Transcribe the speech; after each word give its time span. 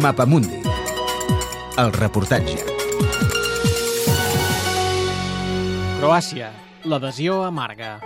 Mapamundi. 0.00 0.62
El 1.76 1.92
reportatge. 1.92 2.56
Croàcia. 6.00 6.48
L'adhesió 6.88 7.42
amarga. 7.44 7.98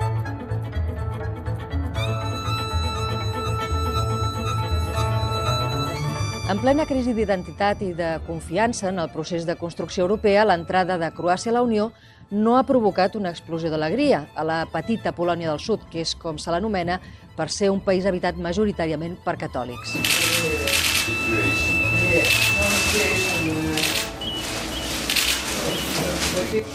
En 6.46 6.60
plena 6.62 6.86
crisi 6.86 7.14
d'identitat 7.14 7.80
i 7.82 7.92
de 7.96 8.10
confiança 8.27 8.91
en 8.91 8.98
el 9.02 9.10
procés 9.14 9.46
de 9.46 9.56
construcció 9.59 10.05
europea, 10.05 10.45
l'entrada 10.45 10.98
de 10.98 11.10
Croàcia 11.14 11.50
a 11.50 11.56
la 11.56 11.62
Unió 11.66 11.92
no 12.30 12.56
ha 12.59 12.66
provocat 12.66 13.16
una 13.16 13.30
explosió 13.30 13.70
d'alegria 13.70 14.27
a 14.34 14.45
la 14.45 14.60
petita 14.70 15.14
Polònia 15.14 15.50
del 15.50 15.62
Sud, 15.62 15.87
que 15.91 16.02
és 16.02 16.14
com 16.18 16.38
se 16.38 16.50
l'anomena 16.50 17.00
per 17.37 17.50
ser 17.50 17.70
un 17.70 17.80
país 17.80 18.06
habitat 18.06 18.38
majoritàriament 18.38 19.18
per 19.24 19.38
catòlics. 19.38 20.66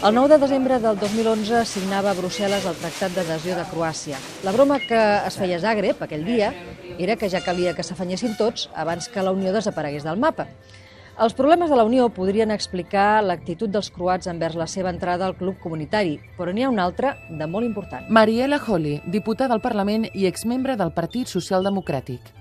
El 0.02 0.14
9 0.14 0.28
de 0.28 0.38
desembre 0.38 0.78
del 0.80 0.96
2011 0.98 1.66
signava 1.68 2.10
a 2.12 2.16
Brussel·les 2.16 2.64
el 2.64 2.78
Tractat 2.80 3.12
d'Adhesió 3.12 3.58
de 3.58 3.66
Croàcia. 3.68 4.16
La 4.46 4.54
broma 4.56 4.78
que 4.80 5.00
es 5.28 5.36
feia 5.36 5.58
a 5.60 5.62
Zagreb 5.66 6.00
aquell 6.00 6.24
dia 6.24 6.48
era 6.96 7.18
que 7.20 7.28
ja 7.28 7.42
calia 7.44 7.74
que 7.76 7.84
s'afanyessin 7.84 8.38
tots 8.40 8.70
abans 8.72 9.10
que 9.12 9.20
la 9.20 9.36
Unió 9.36 9.52
desaparegués 9.52 10.08
del 10.08 10.16
mapa. 10.16 10.48
Els 11.22 11.36
problemes 11.38 11.70
de 11.70 11.76
la 11.78 11.84
Unió 11.86 12.08
podrien 12.10 12.50
explicar 12.50 13.22
l'actitud 13.22 13.70
dels 13.70 13.92
croats 13.94 14.26
envers 14.26 14.56
la 14.58 14.64
seva 14.66 14.90
entrada 14.90 15.22
al 15.28 15.36
club 15.38 15.60
comunitari, 15.62 16.16
però 16.34 16.50
n'hi 16.50 16.64
ha 16.66 16.70
una 16.72 16.82
altra 16.82 17.12
de 17.30 17.46
molt 17.46 17.62
important. 17.62 18.08
Mariela 18.10 18.58
Holly, 18.58 18.96
diputada 19.06 19.54
al 19.54 19.62
Parlament 19.62 20.08
i 20.18 20.26
exmembre 20.26 20.74
del 20.80 20.90
Partit 20.96 21.30
Socialdemocràtic. 21.30 22.32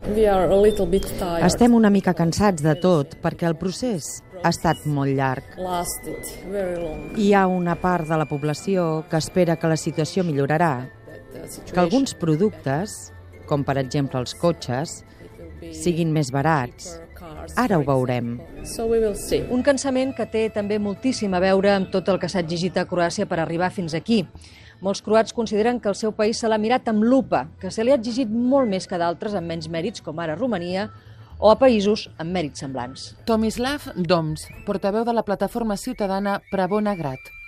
Estem 1.45 1.75
una 1.77 1.91
mica 1.93 2.15
cansats 2.17 2.65
de 2.65 2.73
tot 2.81 3.13
perquè 3.21 3.45
el 3.51 3.59
procés 3.61 4.09
ha 4.41 4.49
estat 4.49 4.81
molt 4.89 5.13
llarg. 5.13 5.61
Hi 7.21 7.29
ha 7.37 7.45
una 7.45 7.77
part 7.85 8.09
de 8.09 8.17
la 8.17 8.25
població 8.25 9.05
que 9.11 9.21
espera 9.21 9.59
que 9.61 9.69
la 9.69 9.77
situació 9.77 10.25
millorarà, 10.25 10.73
que 11.69 11.79
alguns 11.79 12.17
productes, 12.17 13.13
com 13.45 13.61
per 13.61 13.77
exemple 13.85 14.17
els 14.25 14.33
cotxes, 14.33 15.03
siguin 15.69 16.09
més 16.09 16.33
barats. 16.33 16.95
Ara 17.59 17.77
ho 17.77 17.83
veurem. 17.83 18.37
Un 19.51 19.63
cansament 19.65 20.13
que 20.15 20.25
té 20.29 20.47
també 20.53 20.79
moltíssim 20.79 21.33
a 21.33 21.41
veure 21.43 21.73
amb 21.73 21.91
tot 21.91 22.09
el 22.09 22.19
que 22.21 22.29
s'ha 22.31 22.43
exigit 22.43 22.77
a 22.77 22.85
Croàcia 22.87 23.27
per 23.27 23.41
arribar 23.41 23.71
fins 23.71 23.95
aquí. 23.97 24.23
Molts 24.81 25.03
croats 25.05 25.33
consideren 25.33 25.79
que 25.79 25.89
el 25.91 25.95
seu 25.95 26.13
país 26.15 26.39
se 26.41 26.49
l'ha 26.49 26.57
mirat 26.57 26.87
amb 26.89 27.03
lupa, 27.03 27.45
que 27.61 27.69
se 27.69 27.83
li 27.83 27.91
ha 27.91 27.99
exigit 27.99 28.29
molt 28.29 28.69
més 28.69 28.87
que 28.89 28.97
d'altres 28.97 29.35
amb 29.37 29.51
menys 29.51 29.69
mèrits, 29.69 30.01
com 30.01 30.19
ara 30.19 30.37
Romania, 30.39 30.87
o 31.41 31.51
a 31.51 31.57
països 31.57 32.07
amb 32.17 32.33
mèrits 32.33 32.63
semblants. 32.63 33.11
Tomislav 33.25 33.91
Doms, 33.97 34.47
portaveu 34.65 35.05
de 35.05 35.13
la 35.13 35.25
plataforma 35.27 35.77
ciutadana 35.77 36.39
Pravona 36.49 36.95
Grat. 36.95 37.40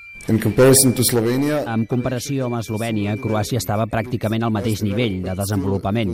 En 1.68 1.84
comparació 1.92 2.46
amb 2.48 2.56
Eslovènia, 2.62 3.18
Croàcia 3.20 3.60
estava 3.60 3.84
pràcticament 3.92 4.46
al 4.48 4.54
mateix 4.56 4.80
nivell 4.86 5.18
de 5.26 5.36
desenvolupament. 5.36 6.14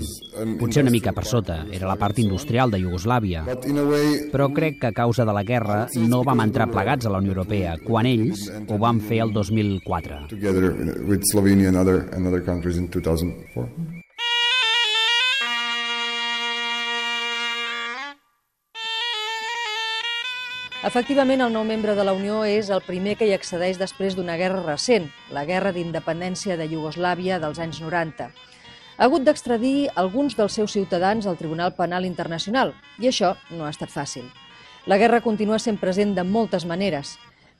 Potser 0.57 0.81
una 0.81 0.93
mica 0.93 1.13
per 1.13 1.27
sota, 1.29 1.59
era 1.69 1.85
la 1.91 1.97
part 2.01 2.17
industrial 2.23 2.73
de 2.73 2.81
Iugoslàvia. 2.81 3.43
Però 4.33 4.49
crec 4.55 4.79
que 4.81 4.89
a 4.89 4.95
causa 4.97 5.27
de 5.29 5.35
la 5.37 5.45
guerra 5.45 5.83
no 6.09 6.23
vam 6.25 6.41
entrar 6.41 6.71
plegats 6.73 7.05
a 7.05 7.13
la 7.13 7.21
Unió 7.21 7.35
Europea, 7.37 7.77
quan 7.85 8.09
ells 8.09 8.47
ho 8.49 8.81
van 8.81 8.97
fer 8.99 9.21
el 9.27 9.33
2004. 9.35 10.23
Efectivament, 20.79 21.41
el 21.43 21.51
nou 21.51 21.65
membre 21.67 21.91
de 21.91 22.05
la 22.07 22.13
Unió 22.15 22.37
és 22.47 22.69
el 22.71 22.79
primer 22.79 23.17
que 23.19 23.25
hi 23.27 23.33
accedeix 23.35 23.75
després 23.75 24.13
d'una 24.15 24.37
guerra 24.39 24.61
recent, 24.63 25.09
la 25.35 25.41
guerra 25.43 25.73
d'independència 25.75 26.55
de 26.55 26.69
Iugoslàvia 26.71 27.35
dels 27.43 27.59
anys 27.59 27.81
90. 27.83 28.29
Ha 28.29 29.03
hagut 29.03 29.25
d'extradir 29.27 29.89
alguns 29.99 30.37
dels 30.39 30.55
seus 30.55 30.71
ciutadans 30.71 31.27
al 31.27 31.35
Tribunal 31.35 31.73
Penal 31.75 32.07
Internacional, 32.07 32.71
i 32.95 33.09
això 33.11 33.33
no 33.51 33.67
ha 33.67 33.73
estat 33.75 33.91
fàcil. 33.91 34.29
La 34.87 34.95
guerra 34.95 35.19
continua 35.19 35.59
sent 35.59 35.81
present 35.83 36.15
de 36.15 36.23
moltes 36.23 36.63
maneres. 36.63 37.17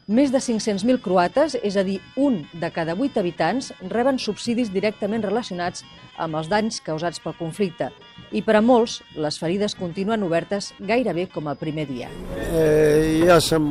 Més 0.07 0.31
de 0.31 0.39
500.000 0.39 1.03
croates, 1.03 1.57
és 1.59 1.75
a 1.75 1.83
dir, 1.83 1.99
un 2.15 2.45
de 2.53 2.71
cada 2.71 2.95
vuit 2.95 3.19
habitants, 3.19 3.73
reben 3.91 4.15
subsidis 4.15 4.71
directament 4.71 5.27
relacionats 5.27 5.83
amb 6.15 6.39
els 6.39 6.47
danys 6.47 6.79
causats 6.87 7.19
pel 7.19 7.35
conflicte. 7.35 7.91
I 8.31 8.43
per 8.45 8.59
a 8.59 8.61
molts, 8.61 8.99
les 9.17 9.39
ferides 9.41 9.73
continuen 9.77 10.23
obertes 10.25 10.73
gairebé 10.79 11.27
com 11.33 11.49
el 11.49 11.57
primer 11.57 11.87
dia. 11.89 12.09
E, 12.37 13.23
ja 13.25 13.39
sam 13.41 13.69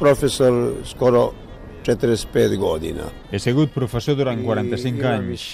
profesor 0.00 0.82
skoro 0.88 1.30
45 1.84 2.56
godina. 2.60 3.08
He 3.32 3.38
sigut 3.38 3.72
professor 3.74 4.16
durant 4.18 4.42
45 4.44 5.06
anys 5.08 5.44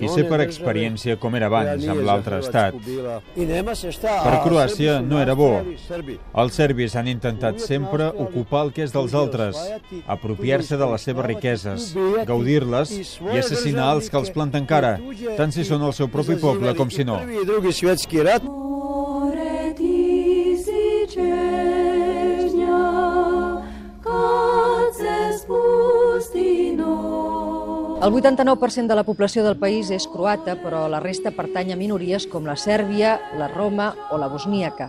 i 0.00 0.08
sé 0.10 0.24
per 0.28 0.40
experiència 0.44 1.16
com 1.20 1.36
era 1.38 1.50
abans 1.50 1.86
amb 1.90 2.04
l'altre 2.06 2.38
estat. 2.40 2.76
Per 2.80 4.36
Croàcia 4.44 5.00
no 5.04 5.20
era 5.20 5.34
bo. 5.38 5.50
Els 5.60 6.56
serbis 6.60 6.96
han 6.96 7.10
intentat 7.12 7.60
sempre 7.64 8.10
ocupar 8.26 8.64
el 8.66 8.72
que 8.76 8.86
és 8.86 8.94
dels 8.94 9.14
altres, 9.14 9.58
apropiar-se 10.06 10.78
de 10.80 10.90
les 10.92 11.08
seves 11.10 11.28
riqueses, 11.28 11.90
gaudir-les 12.28 12.96
i 13.00 13.38
assassinar 13.42 13.92
els 13.96 14.10
que 14.10 14.20
els 14.20 14.32
planten 14.34 14.66
cara, 14.70 14.96
tant 15.36 15.52
si 15.54 15.66
són 15.66 15.84
el 15.86 15.96
seu 15.96 16.08
propi 16.12 16.38
poble 16.40 16.74
com 16.78 16.90
si 16.92 17.04
no. 17.04 17.20
El 28.00 28.14
89% 28.14 28.86
de 28.86 28.94
la 28.96 29.02
població 29.04 29.42
del 29.44 29.58
país 29.60 29.90
és 29.92 30.06
croata, 30.08 30.54
però 30.56 30.86
la 30.88 31.02
resta 31.04 31.34
pertany 31.36 31.74
a 31.74 31.76
minories 31.76 32.24
com 32.32 32.46
la 32.48 32.54
sèrbia, 32.56 33.18
la 33.36 33.50
roma 33.52 33.90
o 34.08 34.16
la 34.16 34.30
bosníaca. 34.32 34.86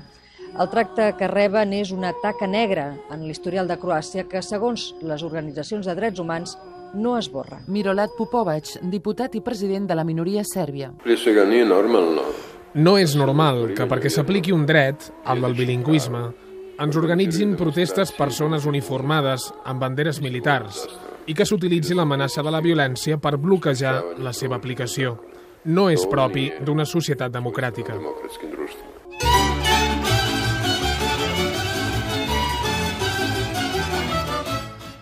El 0.55 0.69
tracte 0.71 1.09
que 1.19 1.27
reben 1.27 1.73
és 1.75 1.91
una 1.91 2.13
taca 2.23 2.47
negra 2.47 2.85
en 3.11 3.27
l'historial 3.27 3.67
de 3.67 3.75
Croàcia 3.83 4.23
que, 4.31 4.39
segons 4.39 4.93
les 5.03 5.27
organitzacions 5.27 5.91
de 5.91 5.97
drets 5.99 6.23
humans, 6.23 6.55
no 6.95 7.17
esborra. 7.19 7.59
Mirolat 7.67 8.15
Popovac, 8.15 8.77
diputat 8.95 9.35
i 9.35 9.43
president 9.43 9.91
de 9.91 9.99
la 9.99 10.07
minoria 10.07 10.47
sèrbia. 10.47 10.93
No 12.79 12.97
és 12.97 13.19
normal 13.19 13.63
que 13.75 13.91
perquè 13.91 14.07
s'apliqui 14.07 14.55
un 14.55 14.63
dret, 14.63 15.11
el 15.27 15.43
del 15.43 15.59
bilingüisme, 15.59 16.27
ens 16.79 16.95
organitzin 16.95 17.57
protestes 17.59 18.15
persones 18.15 18.63
uniformades 18.63 19.51
amb 19.67 19.83
banderes 19.83 20.23
militars 20.23 20.85
i 21.27 21.35
que 21.37 21.45
s'utilitzi 21.45 21.95
l'amenaça 21.97 22.43
de 22.43 22.51
la 22.53 22.61
violència 22.61 23.19
per 23.21 23.37
bloquejar 23.37 23.95
la 24.17 24.33
seva 24.33 24.57
aplicació. 24.57 25.17
No 25.65 25.89
és 25.93 26.07
propi 26.09 26.47
d'una 26.65 26.87
societat 26.89 27.31
democràtica. 27.33 27.97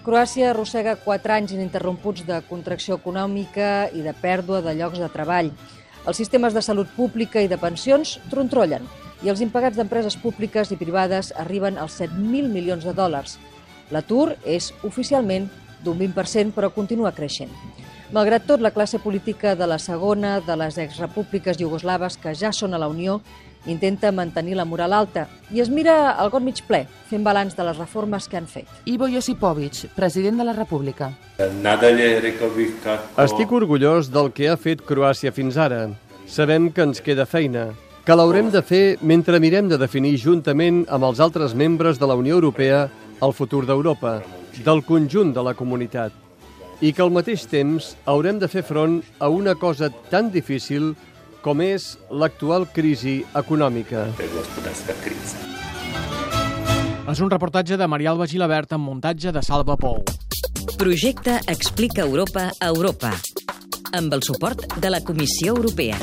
Croàcia 0.03 0.49
arrossega 0.49 0.95
quatre 1.03 1.35
anys 1.35 1.53
ininterromputs 1.53 2.25
de 2.25 2.39
contracció 2.49 2.97
econòmica 2.97 3.89
i 3.93 4.01
de 4.01 4.13
pèrdua 4.17 4.63
de 4.65 4.73
llocs 4.73 4.99
de 4.99 5.09
treball. 5.13 5.51
Els 6.07 6.17
sistemes 6.17 6.55
de 6.55 6.63
salut 6.65 6.89
pública 6.95 7.43
i 7.45 7.47
de 7.51 7.59
pensions 7.61 8.17
trontrollen 8.31 8.87
i 9.21 9.29
els 9.29 9.43
impagats 9.45 9.77
d'empreses 9.77 10.17
públiques 10.17 10.71
i 10.71 10.79
privades 10.79 11.31
arriben 11.37 11.77
als 11.77 11.99
7.000 12.01 12.49
milions 12.49 12.87
de 12.87 12.95
dòlars. 12.95 13.37
L'atur 13.93 14.33
és 14.45 14.71
oficialment 14.87 15.49
d'un 15.83 15.97
20%, 15.99 16.53
però 16.55 16.71
continua 16.73 17.13
creixent. 17.15 17.51
Malgrat 18.11 18.47
tot, 18.49 18.61
la 18.61 18.71
classe 18.73 18.97
política 18.97 19.53
de 19.55 19.67
la 19.69 19.77
segona 19.77 20.39
de 20.41 20.55
les 20.57 20.79
exrepúbliques 20.81 21.59
iugoslaves 21.61 22.17
que 22.17 22.33
ja 22.33 22.49
són 22.49 22.73
a 22.73 22.79
la 22.81 22.87
Unió 22.89 23.19
intenta 23.69 24.11
mantenir 24.11 24.55
la 24.55 24.65
moral 24.65 24.95
alta 24.95 25.27
i 25.53 25.59
es 25.61 25.69
mira 25.69 26.13
al 26.13 26.31
got 26.31 26.41
mig 26.41 26.61
ple, 26.65 26.85
fent 27.09 27.25
balanç 27.25 27.53
de 27.57 27.65
les 27.67 27.77
reformes 27.77 28.27
que 28.27 28.39
han 28.39 28.47
fet. 28.47 28.65
Ivo 28.85 29.09
Josipovic, 29.11 29.89
president 29.95 30.39
de 30.39 30.47
la 30.47 30.55
República. 30.57 31.11
Estic 33.17 33.51
orgullós 33.51 34.09
del 34.09 34.31
que 34.33 34.49
ha 34.49 34.57
fet 34.57 34.81
Croàcia 34.87 35.35
fins 35.35 35.57
ara. 35.57 35.89
Sabem 36.25 36.71
que 36.71 36.85
ens 36.85 37.01
queda 37.01 37.25
feina, 37.29 37.69
que 38.05 38.15
l'haurem 38.15 38.49
de 38.49 38.61
fer 38.65 38.97
mentre 39.01 39.39
mirem 39.41 39.69
de 39.69 39.77
definir 39.77 40.17
juntament 40.17 40.85
amb 40.89 41.05
els 41.09 41.19
altres 41.19 41.53
membres 41.53 41.99
de 41.99 42.09
la 42.09 42.17
Unió 42.17 42.37
Europea 42.41 42.87
el 43.21 43.33
futur 43.33 43.65
d'Europa, 43.67 44.21
del 44.65 44.83
conjunt 44.87 45.33
de 45.35 45.43
la 45.45 45.53
comunitat, 45.57 46.13
i 46.81 46.93
que 46.95 47.03
al 47.03 47.11
mateix 47.11 47.45
temps 47.51 47.93
haurem 48.07 48.39
de 48.39 48.47
fer 48.47 48.63
front 48.63 49.01
a 49.19 49.29
una 49.29 49.55
cosa 49.59 49.89
tan 50.11 50.31
difícil 50.31 50.93
com 51.43 51.61
és 51.63 51.93
l'actual 52.11 52.67
crisi 52.73 53.19
econòmica. 53.35 54.07
És 57.09 57.19
un 57.19 57.31
reportatge 57.31 57.77
de 57.79 57.87
Maria 57.87 58.11
Alba 58.13 58.27
Gilabert 58.29 58.75
amb 58.75 58.85
muntatge 58.85 59.33
de 59.33 59.43
Salva 59.43 59.79
Pou. 59.79 60.03
Projecte 60.79 61.39
Explica 61.47 62.05
Europa 62.05 62.51
a 62.59 62.71
Europa 62.71 63.15
amb 63.91 64.13
el 64.13 64.21
suport 64.23 64.65
de 64.77 64.89
la 64.93 65.01
Comissió 65.01 65.55
Europea. 65.55 65.97